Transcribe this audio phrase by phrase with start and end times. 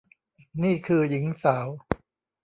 [0.63, 1.67] นี่คือหญิงสาว